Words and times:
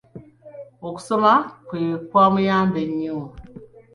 Okusoma 0.87 1.31
kwe 1.67 1.81
kwamuyamba 2.07 2.79
nnyo. 2.89 3.17